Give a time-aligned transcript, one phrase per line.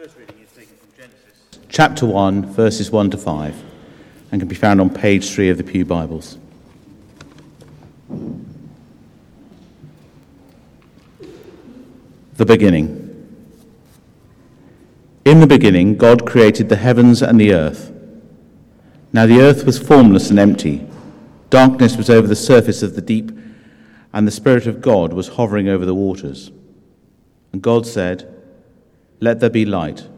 [0.00, 3.62] First reading is taken from Genesis, chapter 1, verses 1 to 5,
[4.32, 6.38] and can be found on page 3 of the Pew Bibles.
[12.36, 12.96] The beginning.
[15.26, 17.92] In the beginning, God created the heavens and the earth.
[19.12, 20.86] Now the earth was formless and empty.
[21.50, 23.32] Darkness was over the surface of the deep,
[24.14, 26.50] and the Spirit of God was hovering over the waters.
[27.52, 28.39] And God said,
[29.20, 30.08] Let there be light,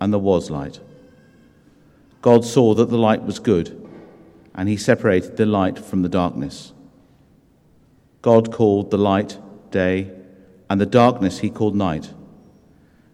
[0.00, 0.80] and there was light.
[2.20, 3.88] God saw that the light was good,
[4.54, 6.72] and he separated the light from the darkness.
[8.20, 9.38] God called the light
[9.70, 10.10] day,
[10.68, 12.12] and the darkness he called night.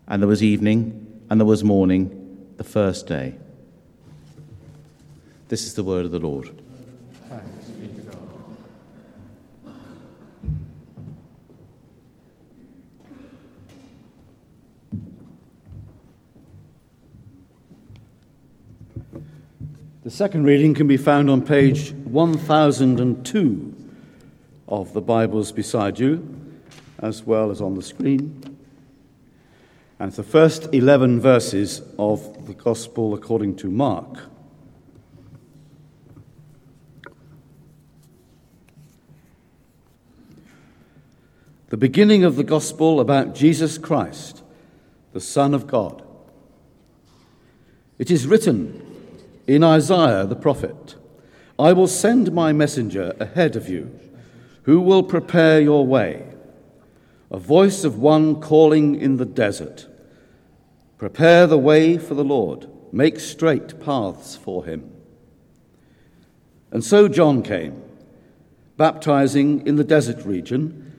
[0.09, 3.37] And there was evening, and there was morning, the first day.
[5.49, 6.64] This is the word of the Lord.
[20.05, 23.75] The second reading can be found on page 1002
[24.69, 26.53] of the Bibles beside you,
[26.99, 28.59] as well as on the screen.
[29.99, 34.19] And it's the first 11 verses of the Gospel according to Mark.
[41.71, 44.43] The beginning of the Gospel about Jesus Christ,
[45.15, 46.03] the Son of God.
[47.99, 48.94] It is written,
[49.47, 50.97] in Isaiah the prophet
[51.59, 53.97] I will send my messenger ahead of you,
[54.63, 56.27] who will prepare your way.
[57.31, 59.87] A voice of one calling in the desert
[60.99, 64.91] Prepare the way for the Lord, make straight paths for him.
[66.71, 67.83] And so John came,
[68.77, 70.93] baptizing in the desert region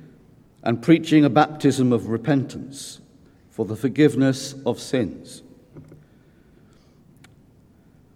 [0.64, 3.02] and preaching a baptism of repentance
[3.50, 5.44] for the forgiveness of sins.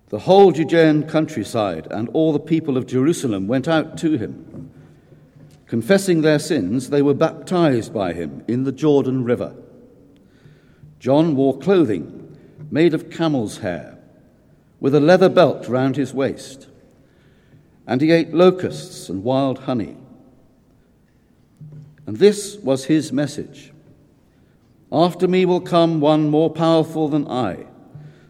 [0.09, 4.71] The whole Judean countryside and all the people of Jerusalem went out to him.
[5.67, 9.55] Confessing their sins, they were baptized by him in the Jordan River.
[10.99, 12.35] John wore clothing
[12.71, 13.99] made of camel's hair,
[14.79, 16.67] with a leather belt round his waist,
[17.85, 19.95] and he ate locusts and wild honey.
[22.07, 23.71] And this was his message
[24.91, 27.68] After me will come one more powerful than I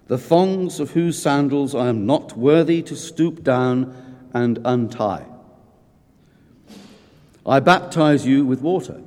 [0.10, 5.28] the thongs of whose sandals I am not worthy to stoop down and untie.
[7.46, 9.04] I baptize you with water,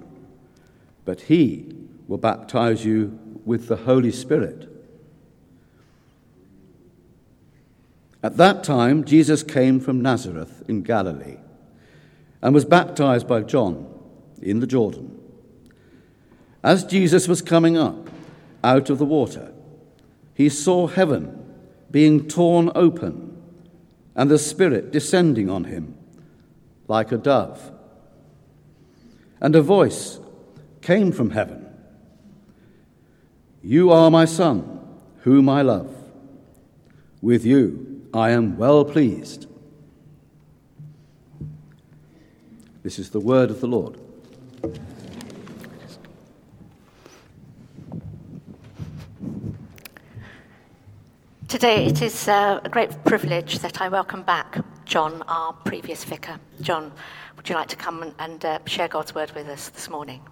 [1.05, 1.75] but he
[2.07, 4.69] will baptize you with the Holy Spirit.
[8.23, 11.39] At that time, Jesus came from Nazareth in Galilee
[12.41, 13.93] and was baptized by John
[14.41, 15.21] in the Jordan.
[16.63, 18.09] As Jesus was coming up
[18.63, 19.53] out of the water,
[20.34, 21.38] he saw heaven
[21.91, 23.43] being torn open
[24.15, 25.94] and the Spirit descending on him
[26.88, 27.70] like a dove.
[29.41, 30.21] And a voice
[30.81, 31.66] came from heaven
[33.62, 34.81] You are my Son,
[35.21, 35.94] whom I love.
[37.21, 39.47] With you I am well pleased.
[42.82, 43.98] This is the word of the Lord.
[51.53, 56.41] Today it is uh, a great privilege that I welcome back John, our previous vicar.
[56.63, 56.91] John,
[57.37, 60.23] would you like to come and, and uh, share God's word with us this morning?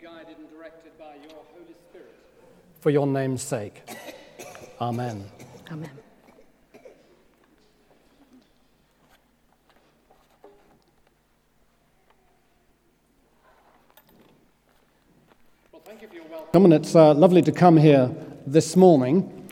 [0.00, 2.14] guided and directed by your Holy Spirit.
[2.80, 3.82] For your name's sake.
[4.80, 5.24] Amen.
[5.70, 5.88] Amen.
[15.70, 18.10] Well, thank you for your welcome, and it's uh, lovely to come here
[18.48, 19.48] this morning.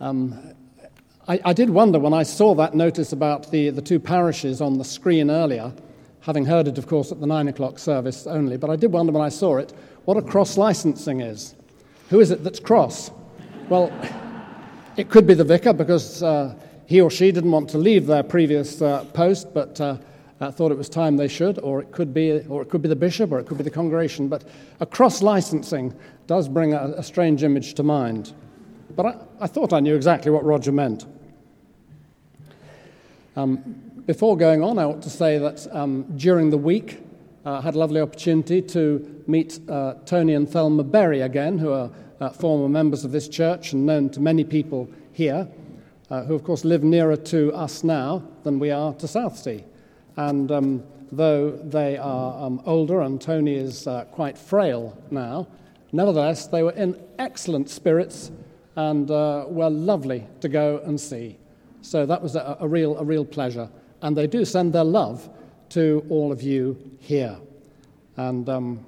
[0.00, 0.54] Um,
[1.28, 4.78] I, I, did wonder when I saw that notice about the, the two parishes on
[4.78, 5.74] the screen earlier,
[6.20, 9.12] having heard it, of course, at the nine o'clock service only, but I did wonder
[9.12, 9.74] when I saw it
[10.06, 11.54] what a cross licensing is.
[12.08, 13.10] Who is it that's cross?
[13.68, 13.92] Well,
[14.96, 16.54] it could be the vicar because uh,
[16.86, 19.96] he or she didn't want to leave their previous uh, post, but uh,
[20.50, 22.96] thought it was time they should, or it could be, or it could be the
[22.96, 24.28] bishop, or it could be the congregation.
[24.28, 24.44] But
[24.80, 25.94] a cross licensing
[26.26, 28.32] does bring a, a, strange image to mind.
[28.96, 31.06] But I, I, thought I knew exactly what Roger meant.
[33.36, 33.58] Um,
[34.04, 37.02] before going on, I ought to say that um, during the week,
[37.46, 41.72] uh, I had a lovely opportunity to meet uh, Tony and Thelma Berry again, who
[41.72, 41.90] are
[42.22, 45.48] uh, former members of this church and known to many people here,
[46.08, 49.64] uh, who, of course, live nearer to us now than we are to Southsea.
[50.16, 55.48] And um, though they are um, older and Tony is uh, quite frail now,
[55.90, 58.30] nevertheless, they were in excellent spirits
[58.76, 61.38] and uh, were lovely to go and see.
[61.80, 63.68] So that was a, a, real, a real pleasure.
[64.00, 65.28] And they do send their love
[65.70, 67.36] to all of you here.
[68.16, 68.86] And um,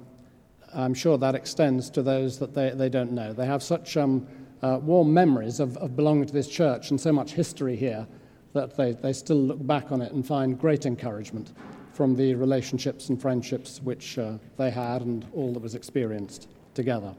[0.75, 3.33] I'm sure that extends to those that they, they don't know.
[3.33, 4.27] They have such um,
[4.61, 8.05] uh, warm memories of, of belonging to this church and so much history here
[8.53, 11.53] that they, they still look back on it and find great encouragement
[11.93, 17.15] from the relationships and friendships which uh, they had and all that was experienced together.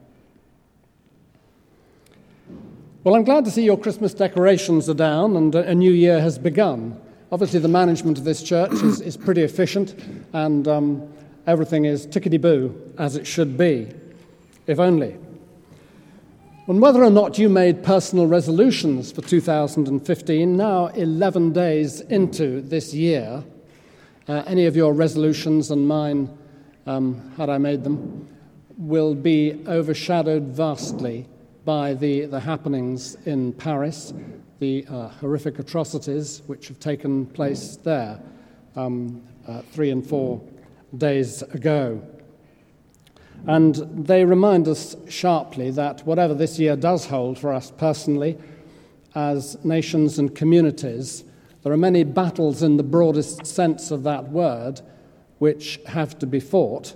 [3.03, 6.37] Well, I'm glad to see your Christmas decorations are down and a new year has
[6.37, 6.99] begun.
[7.31, 9.95] Obviously, the management of this church is, is pretty efficient
[10.33, 11.09] and um,
[11.47, 13.87] everything is tickety boo as it should be,
[14.67, 15.15] if only.
[16.67, 22.93] On whether or not you made personal resolutions for 2015, now 11 days into this
[22.93, 23.41] year,
[24.27, 26.29] uh, any of your resolutions and mine,
[26.85, 28.27] um, had I made them,
[28.77, 31.25] will be overshadowed vastly
[31.63, 34.13] by the, the happenings in Paris,
[34.59, 38.19] the uh, horrific atrocities which have taken place there
[38.75, 40.41] um, uh, three and four
[40.95, 42.01] days ago.
[43.45, 43.75] And
[44.05, 48.37] they remind us sharply that whatever this year does hold for us personally,
[49.15, 51.23] as nations and communities,
[51.63, 54.81] there are many battles in the broadest sense of that word
[55.39, 56.95] which have to be fought,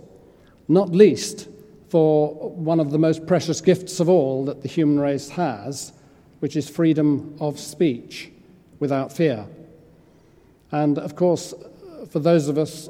[0.68, 1.48] not least
[1.90, 5.94] for one of the most precious gifts of all that the human race has,
[6.40, 8.32] which is freedom of speech
[8.80, 9.46] without fear.
[10.72, 11.54] And of course,
[12.10, 12.90] for those of us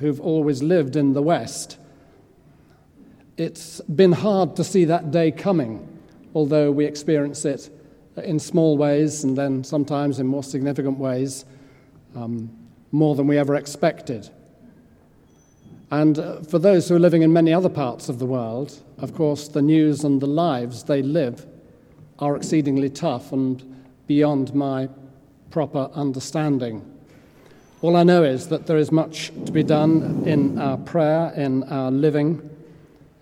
[0.00, 1.78] who've always lived in the West,
[3.36, 5.88] it's been hard to see that day coming,
[6.34, 7.70] although we experience it
[8.16, 11.44] in small ways and then sometimes in more significant ways,
[12.14, 12.50] um,
[12.92, 14.30] more than we ever expected.
[15.90, 19.14] And uh, for those who are living in many other parts of the world, of
[19.14, 21.46] course, the news and the lives they live
[22.18, 24.88] are exceedingly tough and beyond my
[25.50, 26.93] proper understanding.
[27.84, 31.64] All I know is that there is much to be done in our prayer, in
[31.64, 32.48] our living,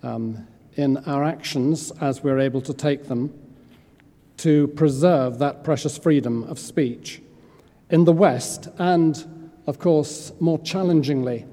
[0.03, 3.37] um, in our actions as we're able to take them
[4.37, 7.21] to preserve that precious freedom of speech.
[7.89, 11.45] In the West, and of course, more challengingly,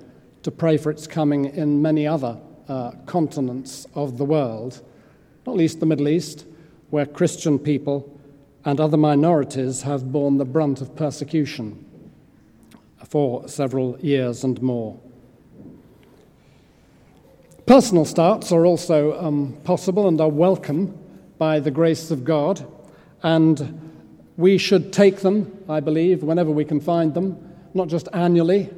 [0.44, 4.82] to pray for its coming in many other uh, continents of the world,
[5.48, 6.46] not least the Middle East,
[6.90, 8.16] where Christian people
[8.64, 11.86] and other minorities have borne the brunt of persecution
[13.08, 14.99] for several years and more.
[17.67, 20.99] Personal starts are also um, possible and are welcome
[21.38, 22.67] by the grace of God.
[23.23, 23.93] And
[24.37, 27.37] we should take them, I believe, whenever we can find them,
[27.75, 28.70] not just annually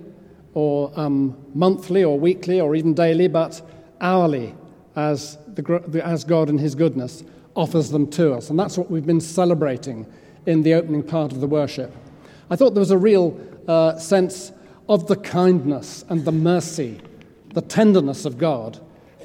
[0.55, 3.63] or um, monthly or weekly or even daily, but
[4.01, 4.55] hourly
[4.97, 7.25] as, the, as God in His goodness
[7.57, 8.51] offers them to us.
[8.51, 10.07] And that's what we've been celebrating
[10.47, 11.95] in the opening part of the worship.
[12.51, 13.31] I thought there was a real
[13.69, 14.53] uh, sense
[14.89, 17.01] of the kindness and the mercy,
[17.55, 18.81] the tenderness of God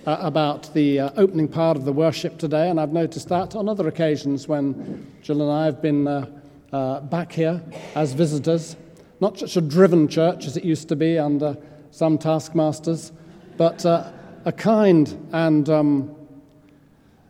[0.05, 3.67] uh, about the uh, opening part of the worship today, and I've noticed that on
[3.67, 6.25] other occasions when Jill and I have been uh,
[6.71, 7.61] uh, back here
[7.95, 8.75] as visitors.
[9.19, 11.57] Not such a driven church as it used to be under
[11.91, 13.11] some taskmasters,
[13.57, 14.11] but uh,
[14.45, 16.15] a kind and um,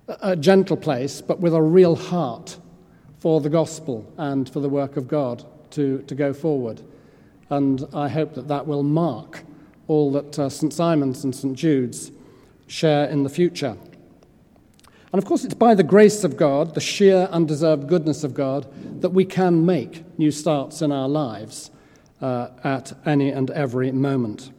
[0.07, 2.57] a gentle place, but with a real heart
[3.19, 6.81] for the gospel and for the work of God to, to go forward.
[7.49, 9.43] And I hope that that will mark
[9.87, 10.73] all that uh, St.
[10.73, 11.55] Simon's and St.
[11.55, 12.11] Jude's
[12.67, 13.77] share in the future.
[15.13, 18.67] And of course, it's by the grace of God, the sheer undeserved goodness of God,
[19.01, 21.71] that we can make new starts in our lives
[22.21, 24.51] uh, at any and every moment.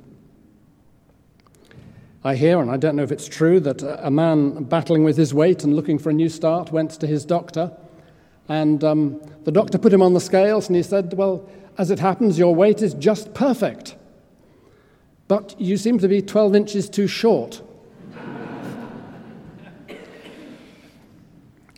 [2.25, 5.35] I hear, and I don't know if it's true, that a man battling with his
[5.35, 7.71] weight and looking for a new start went to his doctor,
[8.49, 12.01] and um, the doctor put him on the scales and he said, Well, as it
[12.01, 13.95] happens, your weight is just perfect,
[15.29, 17.63] but you seem to be 12 inches too short.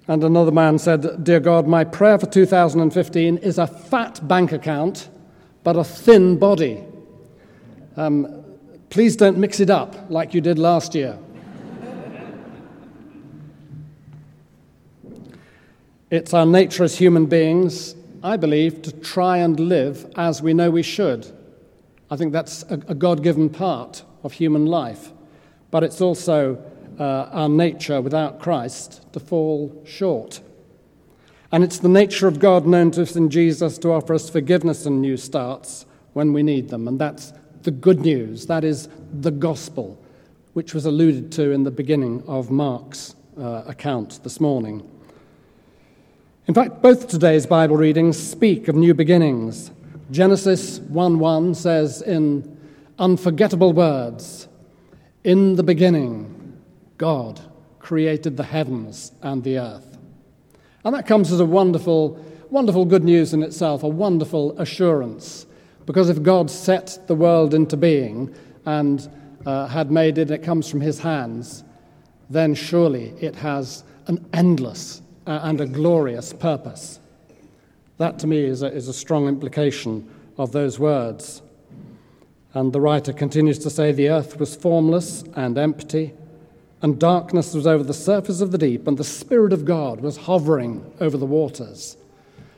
[0.08, 5.08] And another man said, Dear God, my prayer for 2015 is a fat bank account,
[5.62, 6.82] but a thin body.
[7.96, 8.44] Um,
[8.88, 11.16] please don't mix it up like you did last year.
[16.10, 20.70] it's our nature as human beings, I believe, to try and live as we know
[20.70, 21.26] we should.
[22.10, 25.12] I think that's a, a God given part of human life.
[25.70, 26.62] But it's also
[26.98, 30.40] uh, our nature without Christ to fall short.
[31.52, 34.86] And it's the nature of God known to us in Jesus to offer us forgiveness
[34.86, 36.86] and new starts when we need them.
[36.86, 38.46] And that's the good news.
[38.46, 39.98] That is the gospel,
[40.52, 44.88] which was alluded to in the beginning of Mark's uh, account this morning.
[46.50, 49.70] In fact, both today's Bible readings speak of new beginnings.
[50.10, 52.58] Genesis 1 1 says in
[52.98, 54.48] unforgettable words,
[55.22, 56.60] In the beginning,
[56.98, 57.40] God
[57.78, 59.96] created the heavens and the earth.
[60.84, 65.46] And that comes as a wonderful, wonderful good news in itself, a wonderful assurance.
[65.86, 68.34] Because if God set the world into being
[68.66, 69.08] and
[69.46, 71.62] uh, had made it, it comes from his hands,
[72.28, 77.00] then surely it has an endless uh, and a glorious purpose.
[77.98, 80.08] That to me is a, is a strong implication
[80.38, 81.42] of those words.
[82.54, 86.14] And the writer continues to say, The earth was formless and empty,
[86.82, 90.16] and darkness was over the surface of the deep, and the Spirit of God was
[90.16, 91.96] hovering over the waters.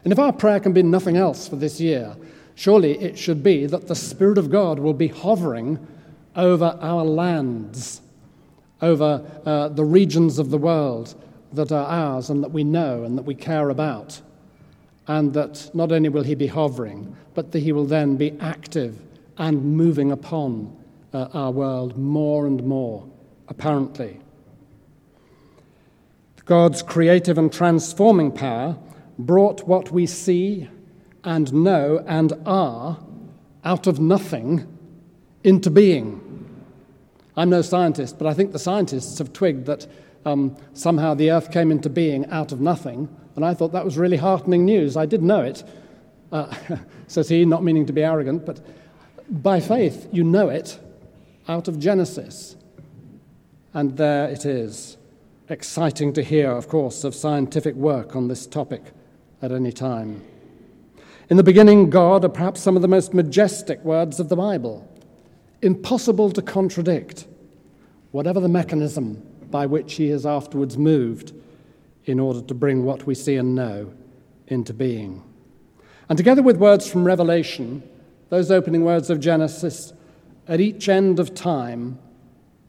[0.04, 2.16] And if our prayer can be nothing else for this year,
[2.54, 5.84] surely it should be that the Spirit of God will be hovering
[6.36, 8.00] over our lands,
[8.80, 11.14] over uh, the regions of the world
[11.52, 14.20] that are ours and that we know and that we care about.
[15.06, 19.00] And that not only will He be hovering, but that He will then be active
[19.38, 20.76] and moving upon
[21.12, 23.06] uh, our world more and more,
[23.48, 24.20] apparently.
[26.44, 28.76] God's creative and transforming power
[29.18, 30.68] brought what we see
[31.24, 32.98] and know and are
[33.64, 34.66] out of nothing
[35.44, 36.20] into being.
[37.36, 39.86] I'm no scientist, but I think the scientists have twigged that
[40.24, 43.98] um, somehow the earth came into being out of nothing, and I thought that was
[43.98, 44.96] really heartening news.
[44.96, 45.64] I did know it,
[46.30, 46.54] uh,
[47.06, 48.60] says he, not meaning to be arrogant, but
[49.28, 50.78] by faith you know it
[51.48, 52.56] out of Genesis.
[53.74, 54.96] And there it is.
[55.48, 58.82] Exciting to hear, of course, of scientific work on this topic
[59.40, 60.22] at any time.
[61.28, 64.88] In the beginning, God are perhaps some of the most majestic words of the Bible
[65.62, 67.26] impossible to contradict,
[68.10, 71.32] whatever the mechanism by which he has afterwards moved
[72.06, 73.92] in order to bring what we see and know
[74.48, 75.22] into being.
[76.08, 77.84] And together with words from Revelation,
[78.28, 79.92] those opening words of Genesis,
[80.48, 81.98] at each end of time,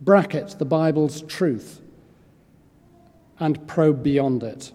[0.02, 1.82] bracket the Bible's truth
[3.40, 4.72] and probe beyond it.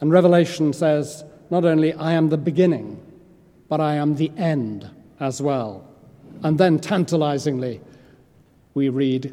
[0.00, 3.00] And Revelation says, not only I am the beginning,
[3.68, 5.88] but I am the end as well.
[6.42, 7.80] And then tantalizingly,
[8.74, 9.32] we read,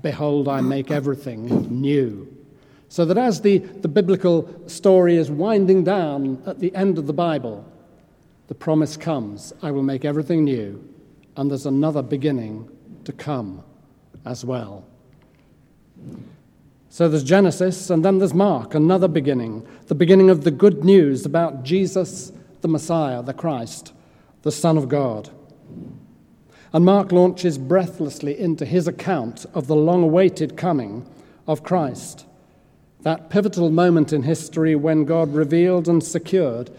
[0.00, 2.28] Behold, I make everything new.
[2.88, 7.12] So that as the, the biblical story is winding down at the end of the
[7.12, 7.64] Bible,
[8.46, 10.82] the promise comes I will make everything new,
[11.36, 12.68] and there's another beginning
[13.04, 13.64] to come
[14.24, 14.84] as well.
[16.88, 21.26] So there's Genesis, and then there's Mark, another beginning, the beginning of the good news
[21.26, 23.92] about Jesus, the Messiah, the Christ,
[24.42, 25.30] the Son of God.
[26.74, 31.06] And Mark launches breathlessly into his account of the long awaited coming
[31.46, 32.26] of Christ,
[33.02, 36.70] that pivotal moment in history when God revealed and secured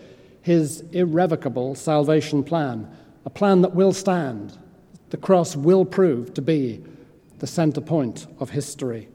[0.42, 4.58] his irrevocable salvation plan, a plan that will stand.
[5.12, 6.84] The cross will prove to be
[7.40, 9.08] the center point of history.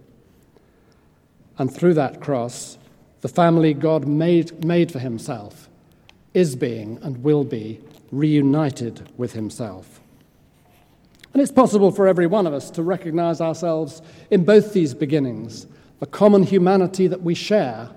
[1.59, 2.79] And through that cross,
[3.21, 5.69] the family God made, made for himself
[6.33, 10.00] is being and will be reunited with himself.
[11.33, 15.67] And it's possible for every one of us to recognize ourselves in both these beginnings
[16.01, 17.91] the common humanity that we share,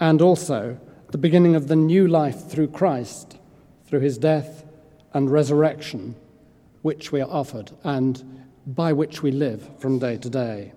[0.00, 0.78] and also
[1.10, 3.36] the beginning of the new life through Christ,
[3.86, 4.64] through his death
[5.12, 6.16] and resurrection,
[6.80, 10.72] which we are offered and by which we live from day to day.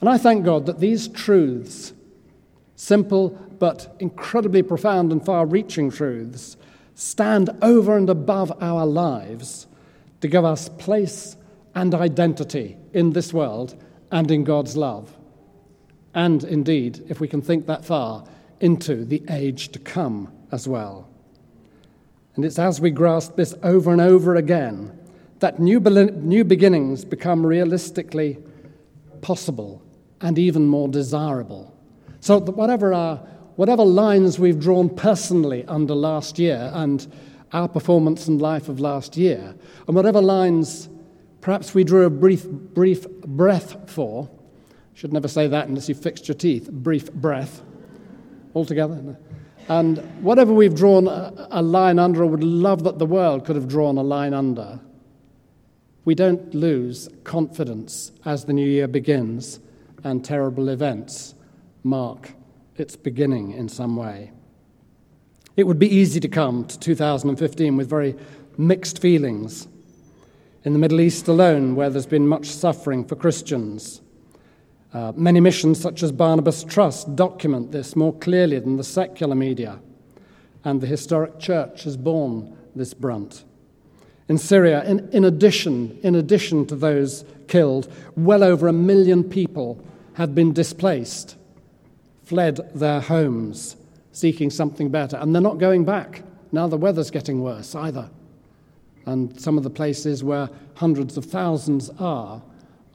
[0.00, 1.94] And I thank God that these truths,
[2.74, 6.56] simple but incredibly profound and far reaching truths,
[6.94, 9.66] stand over and above our lives
[10.24, 11.36] to give us place
[11.74, 13.74] and identity in this world
[14.10, 15.14] and in God's love.
[16.14, 18.24] And indeed, if we can think that far,
[18.58, 21.06] into the age to come as well.
[22.36, 24.98] And it's as we grasp this over and over again
[25.40, 28.38] that new, new beginnings become realistically
[29.20, 29.82] possible
[30.22, 31.76] and even more desirable.
[32.20, 33.16] So that whatever, our,
[33.56, 37.06] whatever lines we've drawn personally under last year and
[37.54, 39.54] our performance and life of last year,
[39.86, 40.90] and whatever lines
[41.40, 44.28] perhaps we drew a brief, brief breath for,
[44.94, 47.62] should never say that unless you fixed your teeth, brief breath,
[48.54, 49.16] altogether.
[49.68, 53.68] And whatever we've drawn a, line under, or would love that the world could have
[53.68, 54.80] drawn a line under,
[56.04, 59.60] we don't lose confidence as the new year begins
[60.02, 61.34] and terrible events
[61.82, 62.32] mark
[62.76, 64.32] its beginning in some way.
[65.56, 68.16] It would be easy to come to 2015 with very
[68.58, 69.68] mixed feelings.
[70.64, 74.00] In the Middle East alone, where there's been much suffering for Christians,
[74.92, 79.78] uh, many missions, such as Barnabas Trust, document this more clearly than the secular media,
[80.64, 83.44] and the historic church has borne this brunt.
[84.28, 89.84] In Syria, in, in, addition, in addition to those killed, well over a million people
[90.14, 91.36] have been displaced,
[92.24, 93.76] fled their homes,
[94.14, 95.16] seeking something better.
[95.18, 96.22] And they're not going back.
[96.52, 98.08] Now the weather's getting worse either.
[99.04, 102.40] And some of the places where hundreds of thousands are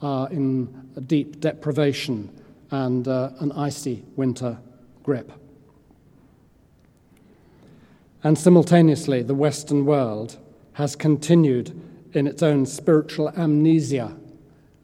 [0.02, 0.66] are in
[1.06, 2.30] deep deprivation
[2.72, 4.58] and uh, an icy winter
[5.04, 5.32] grip.
[8.24, 10.38] And simultaneously, the Western world
[10.74, 11.80] has continued
[12.14, 14.16] in its own spiritual amnesia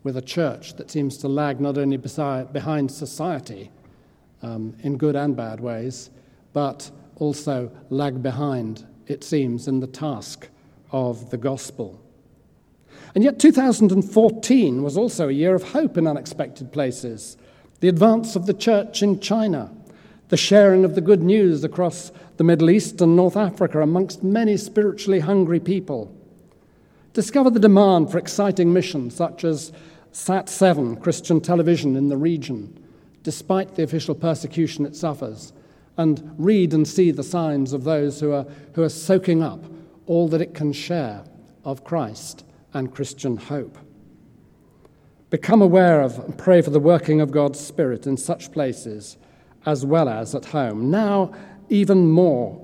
[0.04, 3.72] with a church that seems to lag not only beside, behind society
[4.42, 6.12] um, in good and bad ways,
[6.56, 10.48] but also lag behind, it seems, in the task
[10.90, 12.02] of the gospel.
[13.14, 17.36] And yet, 2014 was also a year of hope in unexpected places.
[17.82, 19.70] The advance of the church in China,
[20.30, 24.56] the sharing of the good news across the Middle East and North Africa amongst many
[24.56, 26.16] spiritually hungry people.
[27.12, 29.74] Discover the demand for exciting missions such as
[30.14, 32.82] Sat 7, Christian television in the region,
[33.24, 35.52] despite the official persecution it suffers,
[35.98, 39.64] and read and see the signs of those who are, who are soaking up
[40.06, 41.24] all that it can share
[41.64, 43.78] of Christ and Christian hope.
[45.30, 49.18] Become aware of and pray for the working of God's Spirit in such places
[49.66, 50.92] as well as at home.
[50.92, 51.34] Now,
[51.70, 52.62] even more,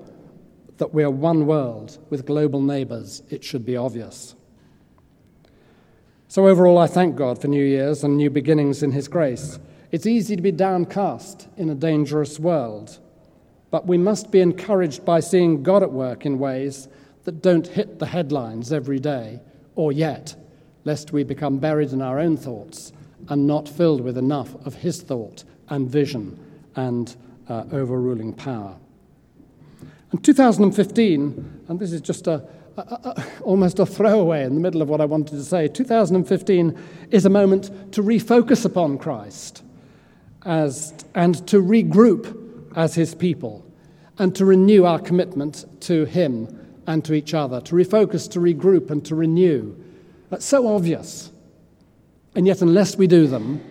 [0.78, 4.34] that we are one world with global neighbours, it should be obvious.
[6.28, 9.58] So, overall, I thank God for New Year's and new beginnings in His grace.
[9.90, 12.98] It's easy to be downcast in a dangerous world,
[13.72, 16.88] but we must be encouraged by seeing God at work in ways
[17.24, 19.40] that don't hit the headlines every day,
[19.74, 20.36] or yet,
[20.84, 22.92] lest we become buried in our own thoughts
[23.30, 26.38] and not filled with enough of His thought and vision
[26.76, 27.16] and
[27.48, 28.76] uh, overruling power.
[30.10, 32.44] And 2015, and this is just a,
[32.76, 35.66] a, a, almost a throwaway in the middle of what I wanted to say.
[35.68, 36.78] 2015
[37.10, 39.64] is a moment to refocus upon Christ
[40.44, 42.41] as, and to regroup
[42.76, 43.66] as his people
[44.18, 48.90] and to renew our commitment to him and to each other, to refocus, to regroup,
[48.90, 49.74] and to renew.
[50.30, 51.30] That's so obvious.
[52.34, 53.62] And yet, unless we do them,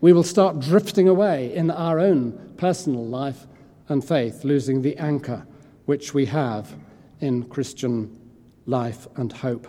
[0.00, 3.46] we will start drifting away in our own personal life
[3.88, 5.46] and faith, losing the anchor
[5.86, 6.74] which we have
[7.20, 8.18] in Christian
[8.66, 9.68] life, and hope.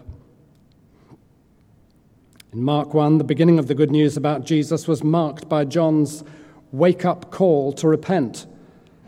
[2.54, 6.24] In Mark 1, the beginning of the good news about Jesus was marked by John's
[6.72, 8.46] wake up call to repent,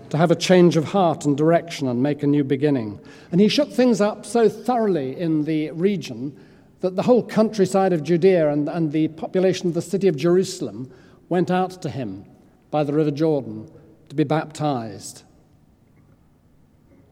[0.09, 2.99] to have a change of heart and direction and make a new beginning.
[3.31, 6.37] And he shook things up so thoroughly in the region
[6.81, 10.91] that the whole countryside of Judea and, and the population of the city of Jerusalem
[11.29, 12.25] went out to him
[12.71, 13.69] by the River Jordan
[14.09, 15.23] to be baptized.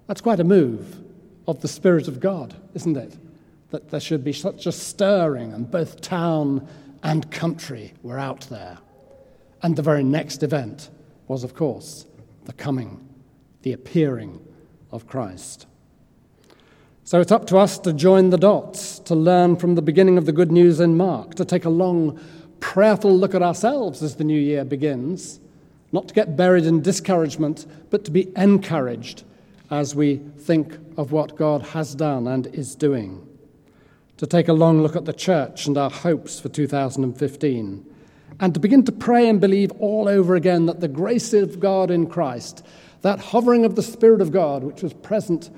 [0.08, 1.01] That's quite a move
[1.47, 3.17] of the Spirit of God, isn't it?
[3.71, 6.67] That there should be such a stirring, and both town
[7.03, 8.77] and country were out there.
[9.63, 10.89] And the very next event
[11.27, 12.05] was, of course,
[12.45, 13.08] the coming,
[13.63, 14.39] the appearing
[14.91, 15.67] of Christ.
[17.03, 20.25] So it's up to us to join the dots, to learn from the beginning of
[20.25, 22.19] the good news in Mark, to take a long,
[22.60, 25.39] prayerful look at ourselves as the new year begins,
[25.91, 29.23] not to get buried in discouragement, but to be encouraged
[29.69, 33.27] as we think of what God has done and is doing.
[34.17, 37.86] To take a long look at the church and our hopes for 2015.
[38.39, 41.89] And to begin to pray and believe all over again that the grace of God
[41.89, 42.65] in Christ,
[43.02, 45.50] that hovering of the Spirit of God, which was present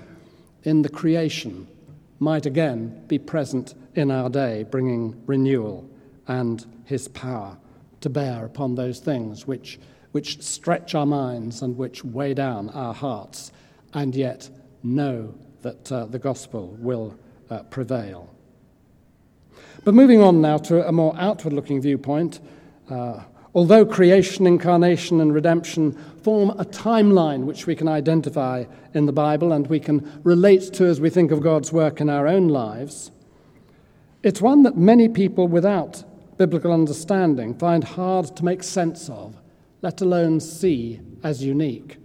[0.63, 1.68] in the creation,
[2.20, 5.90] might again be present in our day, bringing renewal
[6.28, 7.58] and His power
[8.02, 9.80] to bear upon those things which,
[10.12, 13.52] which stretch our minds and which weigh down our hearts
[13.94, 14.50] and yet
[14.84, 17.18] know that uh, the gospel will
[17.50, 18.34] uh, prevail.
[19.84, 22.40] But moving on now to a more outward looking viewpoint,
[22.89, 23.21] uh,
[23.54, 29.52] although creation, incarnation, and redemption form a timeline which we can identify in the Bible
[29.52, 33.12] and we can relate to as we think of God's work in our own lives,
[34.23, 36.04] it's one that many people without
[36.38, 39.36] biblical understanding find hard to make sense of,
[39.82, 41.97] let alone see as unique.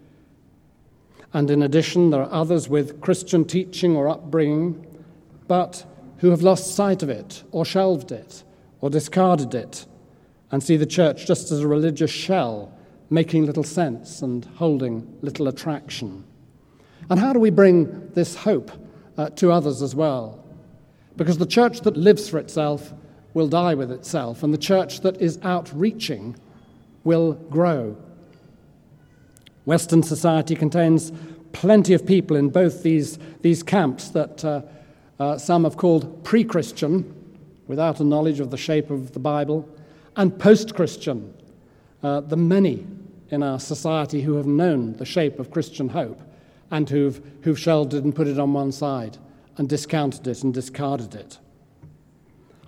[1.35, 4.87] And in addition, there are others with Christian teaching or upbringing,
[5.49, 5.85] but
[6.19, 8.45] who have lost sight of it, or shelved it,
[8.81, 9.87] or discarded it,
[10.53, 12.73] and see the church just as a religious shell,
[13.11, 16.25] making little sense and holding little attraction.
[17.11, 18.71] And how do we bring this hope
[19.17, 20.45] uh, to others as well?
[21.17, 22.93] Because the church that lives for itself
[23.35, 26.37] will die with itself, and the church that is outreaching
[27.03, 27.97] will grow.
[29.65, 31.13] Western society contains
[31.53, 34.63] plenty of people in both these, these camps that uh,
[35.19, 37.15] uh, some have called pre Christian,
[37.69, 39.69] without a knowledge of the shape of the Bible,
[40.17, 41.35] and post Christian,
[42.03, 42.87] uh, the many
[43.31, 46.21] in our society who have known the shape of Christian hope
[46.71, 49.19] and who've, who've shelved it and put it on one side
[49.57, 51.39] and discounted it and discarded it.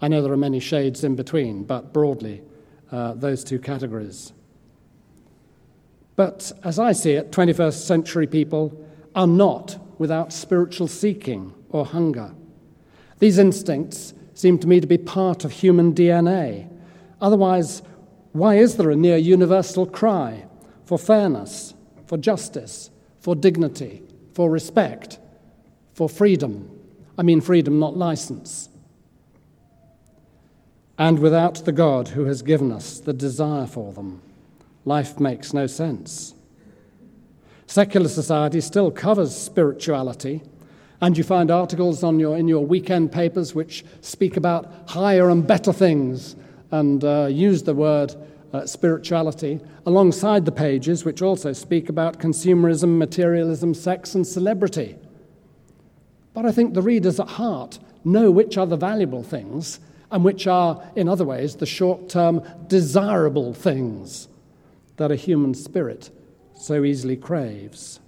[0.01, 2.43] I know there are many shades in between, but broadly,
[2.91, 4.33] uh, those two categories.
[6.17, 8.79] But as I see it, 21st century people
[9.15, 12.33] are not without spiritual seeking or hunger.
[13.19, 16.69] These instincts seem to me to be part of human DNA.
[17.21, 17.83] Otherwise,
[18.33, 20.47] why is there a near universal cry
[20.85, 21.75] for fairness,
[22.07, 25.19] for justice, for dignity, for respect,
[25.95, 26.71] for freedom?
[27.17, 28.69] I mean, freedom, not license.
[30.99, 34.23] And without the God who has given us the desire for them
[34.85, 36.35] life makes no sense.
[37.67, 40.43] Secular society still covers spirituality,
[41.01, 45.73] and you find articles your, in your weekend papers which speak about higher and better
[45.73, 46.37] things
[46.75, 48.13] and uh, use the word
[48.53, 54.97] uh, spirituality alongside the pages which also speak about consumerism, materialism, sex, and celebrity.
[56.33, 59.79] But I think the readers at heart know which are the valuable things
[60.11, 64.27] and which are, in other ways, the short term desirable things
[64.97, 66.11] that a human spirit
[66.57, 68.01] so easily craves.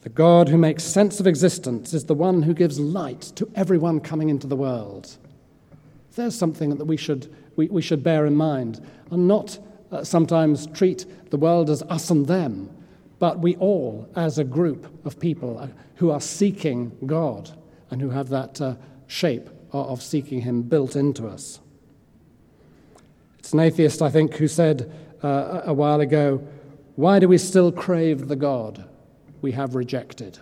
[0.00, 4.00] The God who makes sense of existence is the one who gives light to everyone
[4.00, 5.18] coming into the world.
[6.14, 9.58] There's something that we should, we, we should bear in mind and not
[9.90, 12.70] uh, sometimes treat the world as us and them,
[13.18, 17.50] but we all, as a group of people uh, who are seeking God
[17.90, 18.74] and who have that uh,
[19.06, 21.60] shape of seeking Him built into us.
[23.38, 26.46] It's an atheist, I think, who said uh, a while ago,
[26.96, 28.88] Why do we still crave the God
[29.42, 30.38] we have rejected?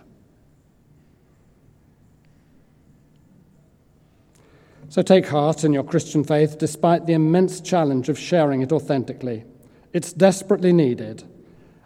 [4.93, 9.43] So take heart in your Christian faith despite the immense challenge of sharing it authentically.
[9.91, 11.23] It's desperately needed,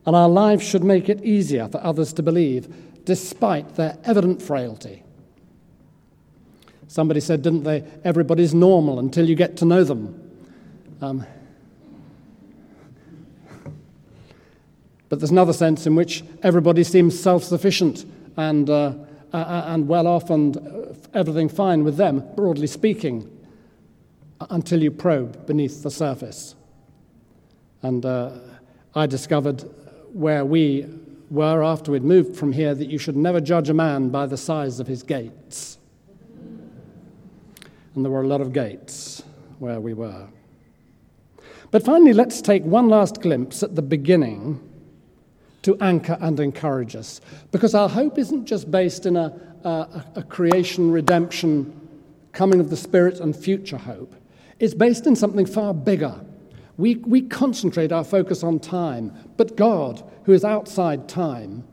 [0.06, 2.68] and our lives should make it easier for others to believe,
[3.06, 5.04] despite their evident frailty.
[6.90, 7.86] Somebody said, didn't they?
[8.04, 10.30] Everybody's normal until you get to know them.
[11.00, 11.26] Um,
[15.08, 18.04] but there's another sense in which everybody seems self sufficient
[18.36, 18.96] and, uh,
[19.34, 23.30] and well off and uh, everything fine with them, broadly speaking,
[24.50, 26.56] until you probe beneath the surface.
[27.82, 28.32] And uh,
[28.96, 29.64] I discovered
[30.14, 30.86] where we
[31.30, 34.38] were after we'd moved from here that you should never judge a man by the
[34.38, 35.78] size of his gates.
[37.96, 39.24] And there were a lot of gates
[39.60, 40.28] where we were.
[41.72, 44.67] But finally, let's take one last glimpse at the beginning
[45.64, 47.22] to anchor and encourage us.
[47.52, 51.74] Because our hope isn't just based in a, a, a, creation, redemption,
[52.32, 54.16] coming of the Spirit, and future hope.
[54.60, 56.20] It's based in something far bigger.
[56.78, 61.64] We, we concentrate our focus on time, but God, who is outside time,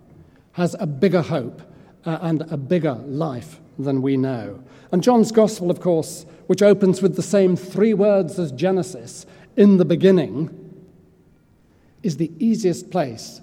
[0.52, 1.60] has a bigger hope
[2.06, 4.62] uh, and a bigger life than we know.
[4.92, 9.76] And John's Gospel, of course, which opens with the same three words as Genesis, in
[9.76, 10.50] the beginning,
[12.02, 13.40] is the easiest place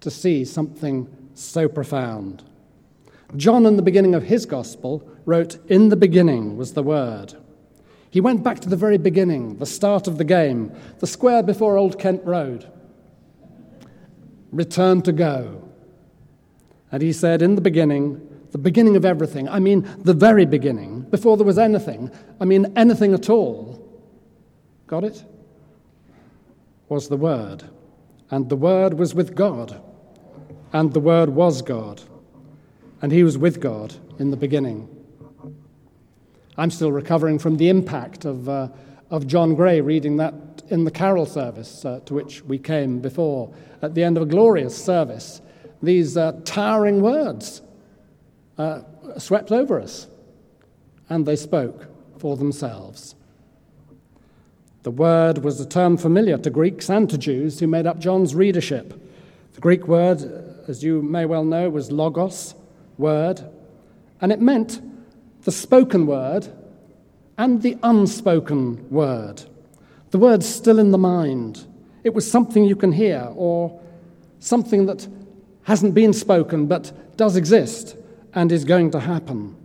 [0.00, 2.44] to see something so profound.
[3.36, 7.34] John, in the beginning of his gospel, wrote, In the beginning was the Word.
[8.10, 11.76] He went back to the very beginning, the start of the game, the square before
[11.76, 12.70] Old Kent Road.
[14.50, 15.68] Return to go.
[16.90, 21.02] And he said, In the beginning, the beginning of everything, I mean the very beginning,
[21.02, 23.84] before there was anything, I mean anything at all.
[24.86, 25.22] Got it?
[26.88, 27.64] was the Word,
[28.30, 29.80] and the Word was with God,
[30.72, 32.02] and the Word was God,
[33.00, 34.88] and He was with God in the beginning.
[36.56, 38.68] I'm still recovering from the impact of, uh,
[39.10, 40.34] of John Gray reading that
[40.68, 43.52] in the carol service uh, to which we came before,
[43.82, 45.40] at the end of a glorious service.
[45.82, 47.62] These uh, towering words
[48.58, 48.82] uh,
[49.18, 50.08] swept over us,
[51.08, 51.86] and they spoke
[52.18, 53.14] for themselves.
[54.82, 58.34] The word was a term familiar to Greeks and to Jews who made up John's
[58.34, 58.94] readership.
[59.54, 62.54] The Greek word, as you may well know, was logos,
[62.98, 63.42] word,
[64.20, 64.80] and it meant
[65.42, 66.48] the spoken word
[67.38, 69.42] and the unspoken word.
[70.10, 71.66] The word's still in the mind.
[72.04, 73.80] It was something you can hear or
[74.40, 75.06] something that
[75.64, 77.96] hasn't been spoken but does exist
[78.34, 79.56] and is going to happen.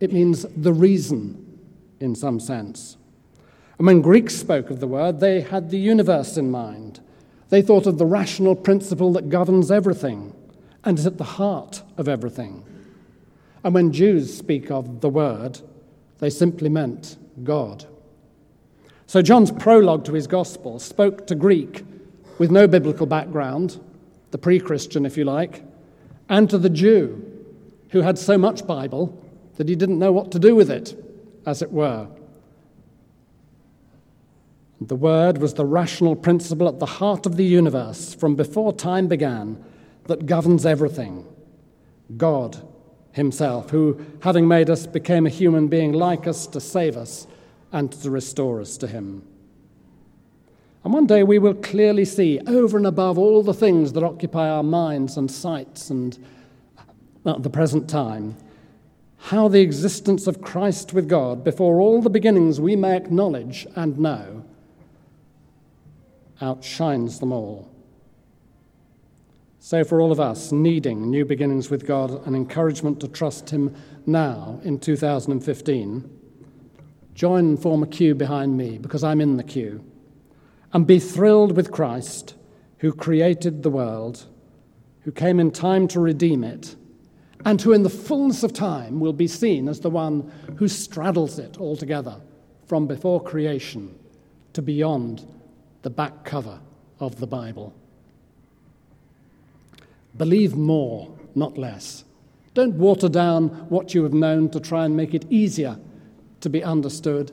[0.00, 1.60] It means the reason,
[2.00, 2.96] in some sense.
[3.78, 7.00] And when Greeks spoke of the word, they had the universe in mind.
[7.48, 10.34] They thought of the rational principle that governs everything
[10.84, 12.64] and is at the heart of everything.
[13.62, 15.60] And when Jews speak of the word,
[16.18, 17.84] they simply meant God.
[19.06, 21.84] So John's prologue to his gospel spoke to Greek
[22.38, 23.80] with no biblical background,
[24.30, 25.62] the pre Christian, if you like,
[26.28, 27.22] and to the Jew
[27.90, 29.22] who had so much Bible
[29.56, 30.94] that he didn't know what to do with it,
[31.46, 32.08] as it were.
[34.80, 39.08] The Word was the rational principle at the heart of the universe from before time
[39.08, 39.62] began
[40.04, 41.24] that governs everything.
[42.16, 42.62] God
[43.12, 47.26] Himself, who, having made us, became a human being like us to save us
[47.72, 49.22] and to restore us to Him.
[50.84, 54.48] And one day we will clearly see, over and above all the things that occupy
[54.48, 56.18] our minds and sights and
[57.24, 58.36] at the present time,
[59.16, 63.98] how the existence of Christ with God, before all the beginnings we may acknowledge and
[63.98, 64.44] know,
[66.40, 67.70] outshines them all.
[69.58, 73.74] So, for all of us needing new beginnings with God and encouragement to trust Him
[74.06, 76.20] now in 2015,
[77.14, 79.84] join and form a queue behind me because I'm in the queue.
[80.72, 82.36] And be thrilled with Christ,
[82.78, 84.26] who created the world,
[85.00, 86.76] who came in time to redeem it,
[87.44, 91.38] and who in the fullness of time will be seen as the one who straddles
[91.40, 92.20] it altogether
[92.66, 93.98] from before creation
[94.52, 95.26] to beyond
[95.86, 96.58] the back cover
[96.98, 97.72] of the Bible.
[100.16, 102.02] Believe more, not less.
[102.54, 105.78] Don't water down what you have known to try and make it easier
[106.40, 107.30] to be understood.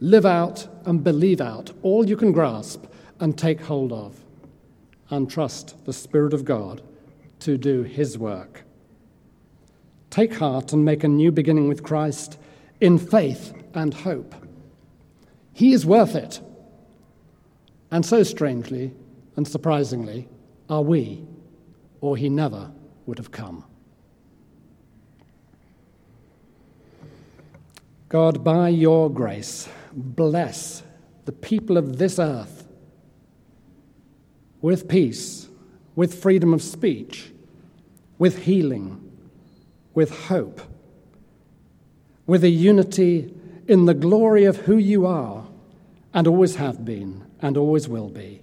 [0.00, 2.86] Live out and believe out all you can grasp
[3.20, 4.20] and take hold of.
[5.08, 6.82] And trust the Spirit of God
[7.38, 8.64] to do His work.
[10.10, 12.36] Take heart and make a new beginning with Christ
[12.80, 14.34] in faith and hope.
[15.52, 16.40] He is worth it.
[17.92, 18.94] And so strangely
[19.36, 20.26] and surprisingly
[20.68, 21.24] are we,
[22.00, 22.72] or He never
[23.04, 23.64] would have come.
[28.08, 30.82] God, by your grace, bless
[31.26, 32.66] the people of this earth
[34.62, 35.48] with peace,
[35.94, 37.30] with freedom of speech,
[38.18, 39.00] with healing,
[39.92, 40.62] with hope,
[42.26, 43.34] with a unity
[43.68, 45.46] in the glory of who you are
[46.14, 48.40] and always have been and always will be.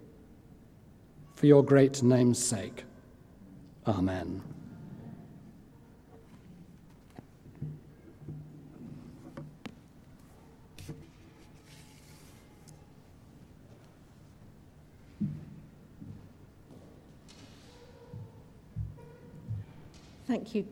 [1.35, 2.83] For your great name's sake.
[3.87, 4.41] Amen.
[20.27, 20.67] Thank you.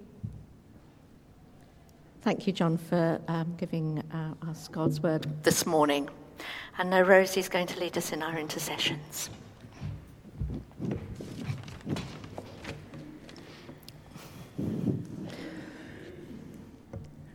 [2.21, 6.09] Thank you, John, for um, giving uh, us God's word this morning.
[6.77, 9.29] And now Rosie's going to lead us in our intercessions.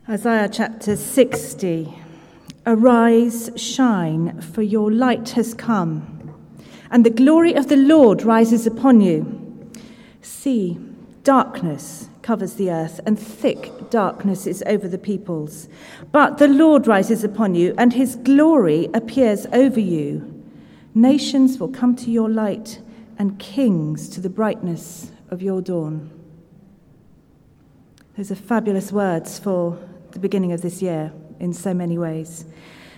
[0.07, 1.93] Isaiah chapter 60
[2.65, 6.33] Arise, shine, for your light has come,
[6.89, 9.71] and the glory of the Lord rises upon you.
[10.21, 10.79] See,
[11.23, 15.67] Darkness covers the earth, and thick darkness is over the peoples.
[16.11, 20.43] But the Lord rises upon you, and his glory appears over you.
[20.95, 22.81] Nations will come to your light,
[23.19, 26.09] and kings to the brightness of your dawn.
[28.17, 29.77] Those are fabulous words for
[30.11, 32.45] the beginning of this year in so many ways.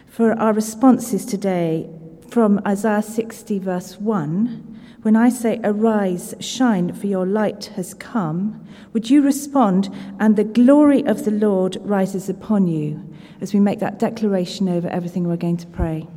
[0.07, 1.89] For our responses today
[2.29, 4.74] from Isaiah 60, verse 1
[5.05, 9.87] when I say, Arise, shine, for your light has come, would you respond,
[10.19, 13.07] and the glory of the Lord rises upon you,
[13.39, 16.07] as we make that declaration over everything we're going to pray?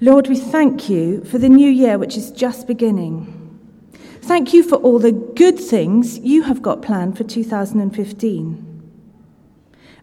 [0.00, 3.58] Lord, we thank you for the new year which is just beginning.
[4.20, 8.71] Thank you for all the good things you have got planned for 2015.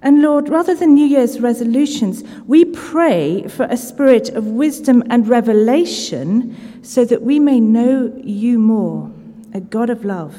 [0.01, 5.27] And Lord, rather than New Year's resolutions, we pray for a spirit of wisdom and
[5.27, 9.12] revelation so that we may know you more,
[9.53, 10.35] a God of love.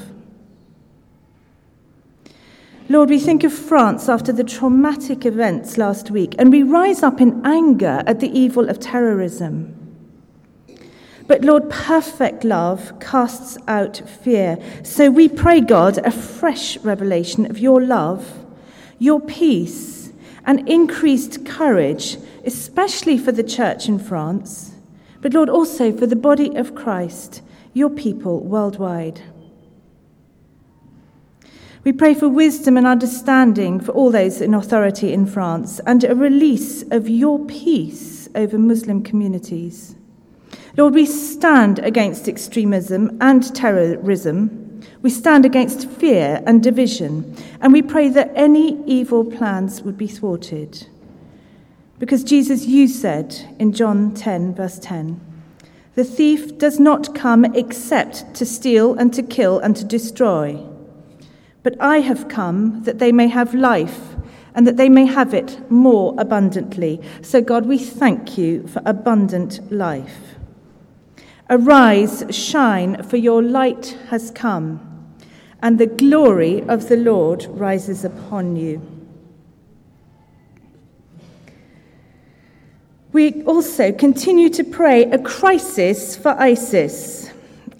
[2.88, 7.20] Lord, we think of France after the traumatic events last week, and we rise up
[7.20, 9.76] in anger at the evil of terrorism.
[11.28, 14.58] But Lord, perfect love casts out fear.
[14.82, 18.39] So we pray, God, a fresh revelation of your love,
[19.00, 20.12] your peace,
[20.46, 24.72] and increased courage, especially for the church in France,
[25.20, 29.20] but Lord, also for the body of Christ, your people worldwide.
[31.82, 36.14] We pray for wisdom and understanding for all those in authority in France and a
[36.14, 39.96] release of your peace over Muslim communities.
[40.76, 44.59] Lord, we stand against extremism and terrorism.
[45.02, 50.06] We stand against fear and division, and we pray that any evil plans would be
[50.06, 50.86] thwarted.
[51.98, 55.20] Because Jesus, you said in John 10, verse 10,
[55.94, 60.58] the thief does not come except to steal and to kill and to destroy.
[61.62, 64.14] But I have come that they may have life
[64.54, 67.00] and that they may have it more abundantly.
[67.22, 70.36] So, God, we thank you for abundant life.
[71.48, 74.89] Arise, shine, for your light has come,
[75.62, 78.80] and the glory of the Lord rises upon you.
[83.12, 87.30] We also continue to pray a crisis for ISIS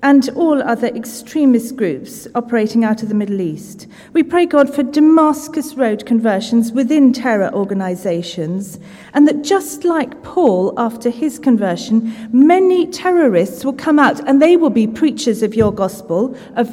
[0.02, 3.86] and all other extremist groups operating out of the Middle East.
[4.12, 8.78] We pray God for Damascus Road conversions within terror organizations,
[9.12, 14.56] and that just like Paul after his conversion, many terrorists will come out and they
[14.56, 16.68] will be preachers of your gospel, of